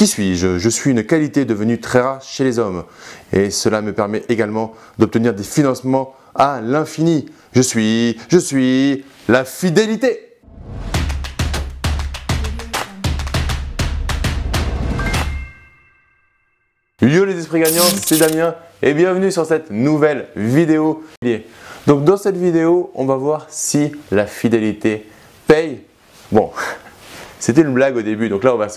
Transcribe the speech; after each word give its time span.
Qui 0.00 0.06
suis-je? 0.06 0.56
Je 0.56 0.68
suis 0.70 0.92
une 0.92 1.04
qualité 1.04 1.44
devenue 1.44 1.78
très 1.78 2.00
rare 2.00 2.22
chez 2.22 2.42
les 2.42 2.58
hommes 2.58 2.84
et 3.34 3.50
cela 3.50 3.82
me 3.82 3.92
permet 3.92 4.22
également 4.30 4.72
d'obtenir 4.98 5.34
des 5.34 5.42
financements 5.42 6.14
à 6.34 6.62
l'infini. 6.62 7.26
Je 7.52 7.60
suis, 7.60 8.18
je 8.30 8.38
suis 8.38 9.04
la 9.28 9.44
fidélité. 9.44 10.38
Yo 17.02 17.26
les 17.26 17.36
esprits 17.36 17.60
gagnants, 17.60 17.82
c'est 18.02 18.16
Damien 18.16 18.54
et 18.80 18.94
bienvenue 18.94 19.30
sur 19.30 19.44
cette 19.44 19.70
nouvelle 19.70 20.28
vidéo. 20.34 21.04
Donc 21.86 22.04
dans 22.04 22.16
cette 22.16 22.38
vidéo, 22.38 22.90
on 22.94 23.04
va 23.04 23.16
voir 23.16 23.48
si 23.50 23.92
la 24.10 24.26
fidélité 24.26 25.06
paye. 25.46 25.82
Bon, 26.32 26.52
c'était 27.40 27.62
une 27.62 27.74
blague 27.74 27.96
au 27.96 28.02
début, 28.02 28.28
donc 28.28 28.44
là 28.44 28.54
on 28.54 28.58
va, 28.58 28.68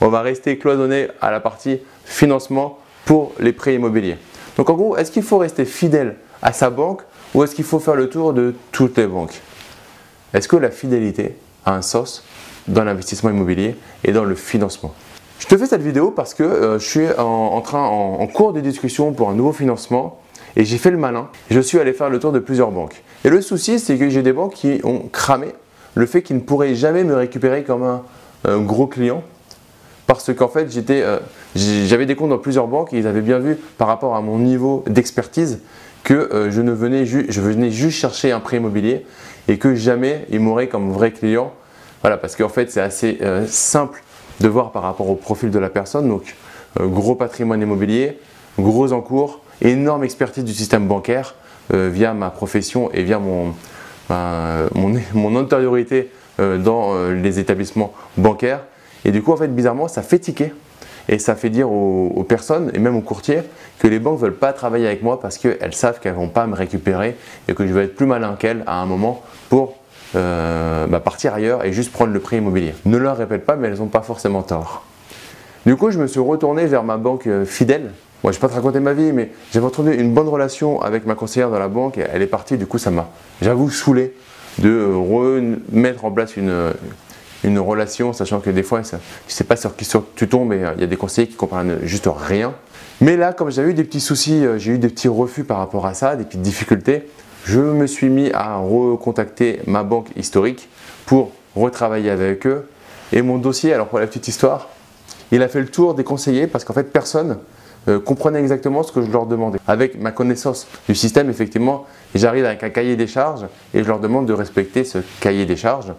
on 0.00 0.08
va 0.08 0.22
rester 0.22 0.56
cloisonné 0.56 1.08
à 1.20 1.30
la 1.30 1.40
partie 1.40 1.80
financement 2.04 2.78
pour 3.04 3.32
les 3.38 3.52
prêts 3.52 3.74
immobiliers. 3.74 4.16
Donc 4.56 4.70
en 4.70 4.74
gros, 4.74 4.96
est-ce 4.96 5.10
qu'il 5.10 5.22
faut 5.22 5.38
rester 5.38 5.64
fidèle 5.64 6.16
à 6.40 6.52
sa 6.52 6.70
banque 6.70 7.02
ou 7.34 7.42
est-ce 7.42 7.54
qu'il 7.54 7.64
faut 7.64 7.80
faire 7.80 7.96
le 7.96 8.08
tour 8.08 8.32
de 8.32 8.54
toutes 8.72 8.96
les 8.98 9.06
banques? 9.06 9.40
Est-ce 10.32 10.48
que 10.48 10.56
la 10.56 10.70
fidélité 10.70 11.36
a 11.64 11.74
un 11.74 11.82
sens 11.82 12.24
dans 12.66 12.84
l'investissement 12.84 13.30
immobilier 13.30 13.76
et 14.04 14.12
dans 14.12 14.24
le 14.24 14.34
financement? 14.34 14.94
Je 15.40 15.46
te 15.46 15.56
fais 15.56 15.66
cette 15.66 15.82
vidéo 15.82 16.10
parce 16.10 16.34
que 16.34 16.42
euh, 16.42 16.78
je 16.78 16.86
suis 16.86 17.06
en, 17.16 17.60
train, 17.60 17.84
en, 17.84 18.26
cours 18.26 18.52
de 18.52 18.60
discussion 18.60 19.12
pour 19.12 19.30
un 19.30 19.34
nouveau 19.34 19.52
financement 19.52 20.20
et 20.56 20.64
j'ai 20.64 20.78
fait 20.78 20.90
le 20.90 20.98
malin. 20.98 21.28
Je 21.50 21.60
suis 21.60 21.78
allé 21.78 21.92
faire 21.92 22.10
le 22.10 22.18
tour 22.18 22.32
de 22.32 22.38
plusieurs 22.38 22.70
banques. 22.70 23.02
Et 23.24 23.30
le 23.30 23.40
souci, 23.40 23.78
c'est 23.78 23.96
que 23.96 24.08
j'ai 24.08 24.22
des 24.22 24.32
banques 24.32 24.54
qui 24.54 24.80
ont 24.84 25.08
cramé 25.12 25.48
le 25.98 26.06
fait 26.06 26.22
qu'ils 26.22 26.36
ne 26.36 26.40
pourraient 26.40 26.74
jamais 26.74 27.04
me 27.04 27.14
récupérer 27.14 27.64
comme 27.64 27.82
un, 27.82 28.58
gros 28.60 28.86
client 28.86 29.22
parce 30.06 30.32
qu'en 30.32 30.48
fait, 30.48 30.68
euh, 30.90 31.18
j'avais 31.54 32.06
des 32.06 32.16
comptes 32.16 32.30
dans 32.30 32.38
plusieurs 32.38 32.66
banques 32.66 32.94
et 32.94 32.98
ils 32.98 33.06
avaient 33.06 33.20
bien 33.20 33.38
vu 33.38 33.56
par 33.76 33.88
rapport 33.88 34.16
à 34.16 34.22
mon 34.22 34.38
niveau 34.38 34.82
d'expertise 34.86 35.60
que 36.02 36.14
euh, 36.14 36.50
je, 36.50 36.62
ne 36.62 36.72
venais 36.72 37.04
je 37.04 37.70
juste 37.70 37.98
chercher 37.98 38.32
un 38.32 38.40
prêt 38.40 38.56
immobilier 38.56 39.04
et 39.48 39.58
que 39.58 39.74
jamais 39.74 40.24
ils 40.30 40.40
m'auraient 40.40 40.68
comme 40.68 40.92
vrai 40.92 41.10
client. 41.10 41.52
Voilà, 42.00 42.16
parce 42.16 42.36
qu'en 42.36 42.48
fait, 42.48 42.70
c'est 42.70 42.80
assez 42.80 43.18
simple 43.48 44.02
de 44.40 44.48
voir 44.48 44.70
par 44.72 44.82
rapport 44.82 45.08
au 45.10 45.14
profil 45.14 45.50
de 45.50 45.58
la 45.58 45.68
personne. 45.68 46.08
Donc, 46.08 46.36
euh, 46.80 46.86
gros 46.86 47.14
patrimoine 47.14 47.60
immobilier, 47.60 48.18
gros 48.58 48.92
encours, 48.92 49.40
énorme 49.60 50.04
expertise 50.04 50.44
du 50.44 50.52
système 50.54 50.86
bancaire 50.86 51.34
euh, 51.74 51.90
via 51.92 52.14
ma 52.14 52.30
profession 52.30 52.90
et 52.92 53.02
via 53.02 53.18
mon, 53.18 53.54
mon, 54.10 55.36
antériorité 55.36 56.10
euh, 56.40 56.58
dans 56.58 57.10
les 57.10 57.38
établissements 57.38 57.92
bancaires. 58.16 58.60
Et 59.04 59.10
du 59.10 59.22
coup, 59.22 59.32
en 59.32 59.36
fait, 59.36 59.48
bizarrement, 59.48 59.88
ça 59.88 60.02
fait 60.02 60.18
tiquer. 60.18 60.52
Et 61.08 61.18
ça 61.18 61.34
fait 61.34 61.48
dire 61.48 61.70
aux, 61.70 62.24
personnes 62.28 62.70
et 62.74 62.78
même 62.78 62.94
aux 62.94 63.00
courtiers 63.00 63.40
que 63.78 63.88
les 63.88 63.98
banques 63.98 64.18
ne 64.20 64.26
veulent 64.26 64.36
pas 64.36 64.52
travailler 64.52 64.86
avec 64.86 65.02
moi 65.02 65.20
parce 65.20 65.38
qu'elles 65.38 65.72
savent 65.72 66.00
qu'elles 66.00 66.12
ne 66.12 66.18
vont 66.18 66.28
pas 66.28 66.46
me 66.46 66.54
récupérer 66.54 67.16
et 67.48 67.54
que 67.54 67.66
je 67.66 67.72
vais 67.72 67.84
être 67.84 67.96
plus 67.96 68.04
malin 68.04 68.36
qu'elles 68.38 68.62
à 68.66 68.82
un 68.82 68.84
moment 68.84 69.22
pour 69.48 69.78
euh, 70.16 70.86
bah, 70.86 71.00
partir 71.00 71.34
ailleurs 71.34 71.64
et 71.64 71.72
juste 71.72 71.92
prendre 71.92 72.12
le 72.12 72.20
prix 72.20 72.36
immobilier. 72.38 72.74
Ne 72.84 72.98
leur 72.98 73.16
répète 73.16 73.46
pas, 73.46 73.56
mais 73.56 73.68
elles 73.68 73.78
n'ont 73.78 73.86
pas 73.86 74.02
forcément 74.02 74.42
tort. 74.42 74.84
Du 75.64 75.76
coup, 75.76 75.90
je 75.90 75.98
me 75.98 76.06
suis 76.06 76.20
retourné 76.20 76.66
vers 76.66 76.82
ma 76.82 76.98
banque 76.98 77.26
euh, 77.26 77.44
fidèle. 77.44 77.92
Moi, 78.22 78.32
je 78.32 78.38
ne 78.38 78.40
vais 78.40 78.46
pas 78.46 78.48
te 78.48 78.54
raconter 78.54 78.80
ma 78.80 78.92
vie, 78.92 79.12
mais 79.12 79.30
j'avais 79.52 79.66
retrouvé 79.66 79.94
une 79.96 80.12
bonne 80.12 80.28
relation 80.28 80.82
avec 80.82 81.06
ma 81.06 81.14
conseillère 81.14 81.50
dans 81.50 81.58
la 81.58 81.68
banque 81.68 81.98
elle 81.98 82.22
est 82.22 82.26
partie. 82.26 82.56
Du 82.56 82.66
coup, 82.66 82.78
ça 82.78 82.90
m'a, 82.90 83.08
j'avoue, 83.40 83.70
saoulé 83.70 84.14
de 84.58 84.92
remettre 84.92 86.04
en 86.04 86.10
place 86.10 86.36
une, 86.36 86.72
une 87.44 87.58
relation, 87.60 88.12
sachant 88.12 88.40
que 88.40 88.50
des 88.50 88.64
fois, 88.64 88.82
tu 88.82 88.96
ne 88.96 89.00
sais 89.28 89.44
pas 89.44 89.56
sur 89.56 89.76
qui 89.76 89.88
tu 90.16 90.28
tombes 90.28 90.52
et 90.52 90.64
euh, 90.64 90.72
il 90.76 90.80
y 90.80 90.84
a 90.84 90.88
des 90.88 90.96
conseillers 90.96 91.28
qui 91.28 91.36
comprennent 91.36 91.78
juste 91.84 92.08
rien. 92.12 92.54
Mais 93.00 93.16
là, 93.16 93.32
comme 93.32 93.50
j'avais 93.50 93.70
eu 93.70 93.74
des 93.74 93.84
petits 93.84 94.00
soucis, 94.00 94.42
j'ai 94.56 94.72
eu 94.72 94.78
des 94.78 94.88
petits 94.88 95.06
refus 95.06 95.44
par 95.44 95.58
rapport 95.58 95.86
à 95.86 95.94
ça, 95.94 96.16
des 96.16 96.24
petites 96.24 96.42
difficultés, 96.42 97.08
je 97.44 97.60
me 97.60 97.86
suis 97.86 98.08
mis 98.08 98.30
à 98.32 98.56
recontacter 98.56 99.60
ma 99.66 99.82
banque 99.84 100.08
historique 100.16 100.68
pour 101.06 101.30
retravailler 101.56 102.10
avec 102.10 102.46
eux. 102.46 102.68
Et 103.12 103.22
mon 103.22 103.38
dossier, 103.38 103.72
alors 103.72 103.86
pour 103.86 104.00
la 104.00 104.06
petite 104.06 104.28
histoire, 104.28 104.68
il 105.30 105.42
a 105.42 105.48
fait 105.48 105.60
le 105.60 105.68
tour 105.68 105.94
des 105.94 106.04
conseillers 106.04 106.46
parce 106.46 106.64
qu'en 106.64 106.74
fait 106.74 106.92
personne 106.92 107.38
euh, 107.88 108.00
comprenait 108.00 108.40
exactement 108.40 108.82
ce 108.82 108.92
que 108.92 109.02
je 109.02 109.10
leur 109.10 109.26
demandais. 109.26 109.58
Avec 109.66 110.00
ma 110.00 110.10
connaissance 110.10 110.66
du 110.88 110.94
système, 110.94 111.30
effectivement, 111.30 111.86
j'arrive 112.14 112.44
avec 112.44 112.62
un 112.62 112.70
cahier 112.70 112.96
des 112.96 113.06
charges 113.06 113.46
et 113.74 113.82
je 113.82 113.88
leur 113.88 114.00
demande 114.00 114.26
de 114.26 114.32
respecter 114.32 114.84
ce 114.84 114.98
cahier 115.20 115.46
des 115.46 115.56
charges. 115.56 115.92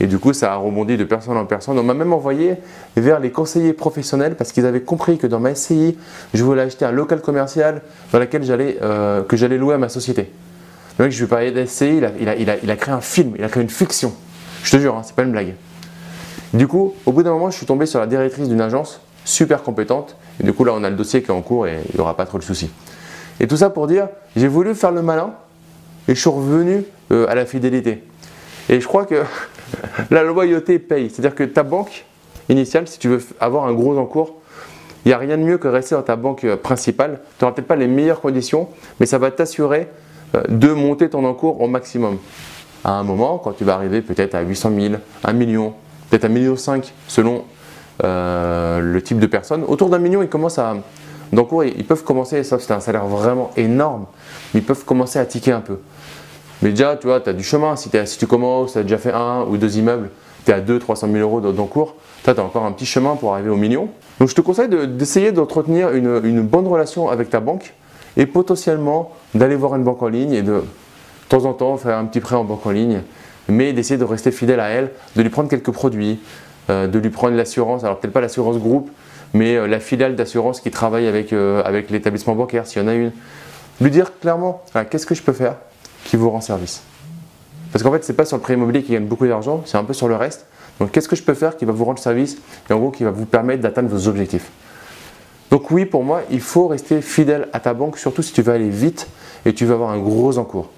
Et 0.00 0.06
du 0.06 0.18
coup, 0.18 0.32
ça 0.32 0.52
a 0.52 0.56
rebondi 0.56 0.96
de 0.96 1.04
personne 1.04 1.36
en 1.36 1.46
personne. 1.46 1.78
On 1.78 1.82
m'a 1.82 1.94
même 1.94 2.12
envoyé 2.12 2.56
vers 2.96 3.20
les 3.20 3.30
conseillers 3.30 3.72
professionnels 3.72 4.34
parce 4.34 4.50
qu'ils 4.50 4.66
avaient 4.66 4.80
compris 4.80 5.18
que 5.18 5.26
dans 5.26 5.38
ma 5.38 5.54
SCI, 5.54 5.96
je 6.34 6.42
voulais 6.42 6.62
acheter 6.62 6.84
un 6.84 6.90
local 6.90 7.20
commercial 7.20 7.82
dans 8.12 8.18
lequel 8.18 8.42
j'allais, 8.42 8.78
euh, 8.82 9.22
que 9.22 9.36
j'allais 9.36 9.56
louer 9.56 9.74
à 9.74 9.78
ma 9.78 9.88
société. 9.88 10.32
Le 10.98 11.04
mec, 11.04 11.12
je 11.12 11.20
lui 11.20 11.28
parlais 11.28 11.52
d'essai, 11.52 11.96
il 11.96 12.04
a, 12.04 12.10
il, 12.20 12.28
a, 12.28 12.36
il, 12.36 12.50
a, 12.50 12.56
il 12.62 12.70
a, 12.70 12.76
créé 12.76 12.94
un 12.94 13.00
film, 13.00 13.34
il 13.38 13.44
a 13.44 13.48
créé 13.48 13.62
une 13.62 13.70
fiction. 13.70 14.12
Je 14.62 14.72
te 14.72 14.76
jure, 14.78 14.96
hein, 14.96 15.02
c'est 15.04 15.14
pas 15.14 15.22
une 15.22 15.32
blague. 15.32 15.54
Du 16.52 16.66
coup, 16.68 16.94
au 17.06 17.12
bout 17.12 17.22
d'un 17.22 17.32
moment, 17.32 17.50
je 17.50 17.56
suis 17.56 17.66
tombé 17.66 17.86
sur 17.86 18.00
la 18.00 18.06
directrice 18.06 18.48
d'une 18.48 18.60
agence 18.60 19.00
super 19.24 19.62
compétente. 19.62 20.16
Et 20.40 20.44
du 20.44 20.52
coup, 20.52 20.64
là, 20.64 20.72
on 20.74 20.84
a 20.84 20.90
le 20.90 20.96
dossier 20.96 21.22
qui 21.22 21.28
est 21.28 21.34
en 21.34 21.42
cours 21.42 21.66
et 21.66 21.80
il 21.90 21.94
n'y 21.96 22.00
aura 22.00 22.16
pas 22.16 22.26
trop 22.26 22.38
de 22.38 22.42
soucis. 22.42 22.70
Et 23.40 23.46
tout 23.46 23.56
ça 23.56 23.70
pour 23.70 23.86
dire, 23.86 24.08
j'ai 24.36 24.48
voulu 24.48 24.74
faire 24.74 24.92
le 24.92 25.02
malin 25.02 25.34
et 26.08 26.14
je 26.14 26.20
suis 26.20 26.30
revenu 26.30 26.84
euh, 27.12 27.26
à 27.28 27.34
la 27.34 27.46
fidélité. 27.46 28.02
Et 28.68 28.80
je 28.80 28.86
crois 28.86 29.06
que 29.06 29.22
la 30.10 30.22
loyauté 30.22 30.78
paye. 30.78 31.10
C'est-à-dire 31.10 31.34
que 31.34 31.44
ta 31.44 31.62
banque 31.62 32.04
initiale, 32.48 32.86
si 32.86 32.98
tu 32.98 33.08
veux 33.08 33.22
avoir 33.40 33.66
un 33.66 33.72
gros 33.72 33.98
encours, 33.98 34.40
il 35.04 35.08
n'y 35.08 35.14
a 35.14 35.18
rien 35.18 35.36
de 35.36 35.42
mieux 35.42 35.58
que 35.58 35.68
rester 35.68 35.94
dans 35.94 36.02
ta 36.02 36.16
banque 36.16 36.44
euh, 36.44 36.56
principale. 36.56 37.20
Tu 37.38 37.44
n'auras 37.44 37.54
peut-être 37.54 37.68
pas 37.68 37.76
les 37.76 37.88
meilleures 37.88 38.20
conditions, 38.20 38.68
mais 39.00 39.06
ça 39.06 39.18
va 39.18 39.30
t'assurer 39.30 39.88
euh, 40.34 40.42
de 40.48 40.68
monter 40.68 41.10
ton 41.10 41.24
encours 41.24 41.60
au 41.60 41.68
maximum. 41.68 42.18
À 42.84 42.92
un 42.92 43.02
moment, 43.02 43.38
quand 43.38 43.52
tu 43.52 43.64
vas 43.64 43.74
arriver 43.74 44.02
peut-être 44.02 44.34
à 44.34 44.42
800 44.42 44.72
000, 44.78 44.94
1 45.24 45.32
million, 45.32 45.74
peut-être 46.10 46.26
1,5 46.26 46.28
million 46.30 46.56
selon 47.08 47.44
euh, 48.02 48.80
le 48.80 49.02
type 49.02 49.18
de 49.18 49.26
personne, 49.26 49.64
autour 49.66 49.88
d'un 49.88 49.98
million, 49.98 50.22
ils 50.22 50.28
commencent 50.28 50.58
à. 50.58 50.76
D'encours, 51.32 51.64
ils 51.64 51.84
peuvent 51.84 52.04
commencer, 52.04 52.44
sauf 52.44 52.62
c'est 52.62 52.74
un 52.74 52.80
salaire 52.80 53.06
vraiment 53.06 53.50
énorme, 53.56 54.06
ils 54.54 54.62
peuvent 54.62 54.84
commencer 54.84 55.18
à 55.18 55.24
tiquer 55.24 55.50
un 55.50 55.60
peu. 55.60 55.78
Mais 56.62 56.70
déjà, 56.70 56.96
tu 56.96 57.08
vois, 57.08 57.20
tu 57.20 57.28
as 57.28 57.32
du 57.32 57.42
chemin. 57.42 57.74
Si, 57.74 57.90
si 58.04 58.18
tu 58.18 58.26
commences, 58.26 58.74
tu 58.74 58.78
as 58.78 58.82
déjà 58.82 58.98
fait 58.98 59.12
un 59.12 59.42
ou 59.42 59.56
deux 59.56 59.76
immeubles, 59.78 60.10
tu 60.44 60.52
es 60.52 60.54
à 60.54 60.60
2 60.60 60.78
300 60.78 61.08
000 61.10 61.18
euros 61.18 61.40
d'encours, 61.40 61.96
tu 62.22 62.30
as 62.30 62.38
encore 62.38 62.64
un 62.64 62.72
petit 62.72 62.86
chemin 62.86 63.16
pour 63.16 63.32
arriver 63.32 63.50
au 63.50 63.56
million. 63.56 63.88
Donc 64.20 64.28
je 64.28 64.34
te 64.34 64.42
conseille 64.42 64.68
d'essayer 64.68 65.32
d'entretenir 65.32 65.90
une 65.92 66.42
bonne 66.42 66.68
relation 66.68 67.08
avec 67.08 67.30
ta 67.30 67.40
banque 67.40 67.74
et 68.16 68.26
potentiellement 68.26 69.12
d'aller 69.34 69.56
voir 69.56 69.74
une 69.74 69.82
banque 69.82 70.02
en 70.02 70.08
ligne 70.08 70.32
et 70.32 70.42
de, 70.42 70.52
de 70.52 70.62
temps 71.28 71.44
en 71.46 71.52
temps 71.52 71.76
faire 71.76 71.98
un 71.98 72.04
petit 72.04 72.20
prêt 72.20 72.36
en 72.36 72.44
banque 72.44 72.64
en 72.66 72.70
ligne, 72.70 73.00
mais 73.48 73.72
d'essayer 73.72 73.98
de 73.98 74.04
rester 74.04 74.30
fidèle 74.30 74.60
à 74.60 74.68
elle, 74.68 74.90
de 75.16 75.22
lui 75.22 75.30
prendre 75.30 75.48
quelques 75.48 75.72
produits, 75.72 76.20
de 76.68 76.98
lui 76.98 77.10
prendre 77.10 77.36
l'assurance, 77.36 77.84
alors 77.84 77.98
peut-être 78.00 78.12
pas 78.12 78.20
l'assurance 78.20 78.58
groupe, 78.58 78.90
mais 79.34 79.56
euh, 79.56 79.66
la 79.66 79.80
filiale 79.80 80.16
d'assurance 80.16 80.60
qui 80.60 80.70
travaille 80.70 81.06
avec, 81.06 81.32
euh, 81.32 81.62
avec 81.64 81.90
l'établissement 81.90 82.34
bancaire, 82.34 82.66
s'il 82.66 82.80
y 82.80 82.84
en 82.84 82.88
a 82.88 82.94
une. 82.94 83.12
Lui 83.80 83.90
dire 83.90 84.18
clairement, 84.20 84.62
qu'est-ce 84.88 85.04
que 85.04 85.16
je 85.16 85.22
peux 85.22 85.32
faire 85.32 85.56
qui 86.04 86.16
vous 86.16 86.30
rend 86.30 86.40
service? 86.40 86.82
Parce 87.72 87.82
qu'en 87.82 87.90
fait, 87.90 88.04
ce 88.04 88.12
n'est 88.12 88.16
pas 88.16 88.24
sur 88.24 88.36
le 88.36 88.42
prêt 88.42 88.54
immobilier 88.54 88.84
qui 88.84 88.92
gagne 88.92 89.06
beaucoup 89.06 89.26
d'argent, 89.26 89.62
c'est 89.66 89.76
un 89.76 89.82
peu 89.82 89.92
sur 89.92 90.06
le 90.06 90.14
reste. 90.14 90.46
Donc 90.78 90.92
qu'est-ce 90.92 91.08
que 91.08 91.16
je 91.16 91.24
peux 91.24 91.34
faire 91.34 91.56
qui 91.56 91.64
va 91.64 91.72
vous 91.72 91.84
rendre 91.84 91.98
service 91.98 92.38
et 92.70 92.72
en 92.72 92.78
gros 92.78 92.90
qui 92.90 93.02
va 93.02 93.10
vous 93.10 93.26
permettre 93.26 93.62
d'atteindre 93.62 93.88
vos 93.88 94.08
objectifs? 94.08 94.50
Donc 95.50 95.70
oui, 95.72 95.84
pour 95.84 96.04
moi, 96.04 96.22
il 96.30 96.40
faut 96.40 96.68
rester 96.68 97.02
fidèle 97.02 97.48
à 97.52 97.58
ta 97.58 97.74
banque, 97.74 97.98
surtout 97.98 98.22
si 98.22 98.32
tu 98.32 98.42
veux 98.42 98.52
aller 98.52 98.70
vite 98.70 99.08
et 99.44 99.52
tu 99.52 99.66
veux 99.66 99.74
avoir 99.74 99.90
un 99.90 99.98
gros 99.98 100.38
encours. 100.38 100.70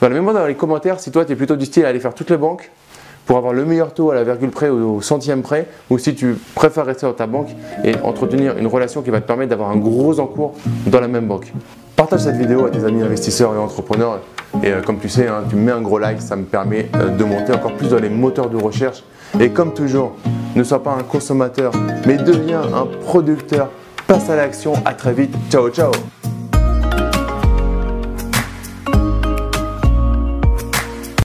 Voilà, 0.00 0.16
mets-moi 0.16 0.32
dans 0.32 0.46
les 0.46 0.54
commentaires 0.56 0.98
si 0.98 1.12
toi 1.12 1.24
tu 1.24 1.32
es 1.32 1.36
plutôt 1.36 1.56
du 1.56 1.64
style 1.64 1.84
à 1.84 1.88
aller 1.88 2.00
faire 2.00 2.14
toutes 2.14 2.30
les 2.30 2.36
banques 2.36 2.70
pour 3.26 3.36
avoir 3.36 3.52
le 3.52 3.64
meilleur 3.64 3.92
taux 3.92 4.10
à 4.10 4.14
la 4.14 4.24
virgule 4.24 4.50
près 4.50 4.70
ou 4.70 4.96
au 4.96 5.00
centième 5.02 5.42
près, 5.42 5.66
ou 5.90 5.98
si 5.98 6.14
tu 6.14 6.36
préfères 6.54 6.86
rester 6.86 7.06
dans 7.06 7.12
ta 7.12 7.26
banque 7.26 7.48
et 7.84 7.94
entretenir 8.02 8.56
une 8.56 8.66
relation 8.66 9.02
qui 9.02 9.10
va 9.10 9.20
te 9.20 9.26
permettre 9.26 9.50
d'avoir 9.50 9.70
un 9.70 9.76
gros 9.76 10.18
encours 10.20 10.54
dans 10.86 11.00
la 11.00 11.08
même 11.08 11.26
banque. 11.26 11.52
Partage 11.96 12.20
cette 12.20 12.36
vidéo 12.36 12.66
à 12.66 12.70
tes 12.70 12.84
amis 12.84 13.02
investisseurs 13.02 13.54
et 13.54 13.58
entrepreneurs. 13.58 14.20
Et 14.62 14.70
euh, 14.70 14.80
comme 14.80 14.98
tu 14.98 15.08
sais, 15.08 15.26
hein, 15.26 15.44
tu 15.50 15.56
mets 15.56 15.72
un 15.72 15.82
gros 15.82 15.98
like, 15.98 16.22
ça 16.22 16.36
me 16.36 16.44
permet 16.44 16.88
euh, 16.94 17.08
de 17.08 17.24
monter 17.24 17.52
encore 17.52 17.72
plus 17.72 17.88
dans 17.88 17.98
les 17.98 18.08
moteurs 18.08 18.48
de 18.48 18.56
recherche. 18.56 19.02
Et 19.40 19.50
comme 19.50 19.74
toujours, 19.74 20.12
ne 20.54 20.62
sois 20.62 20.82
pas 20.82 20.92
un 20.92 21.02
consommateur, 21.02 21.72
mais 22.06 22.16
deviens 22.16 22.62
un 22.62 22.86
producteur 23.04 23.68
Passe 24.06 24.30
à 24.30 24.36
l'action, 24.36 24.72
à 24.84 24.94
très 24.94 25.12
vite, 25.12 25.34
ciao 25.50 25.68
ciao 25.68 25.90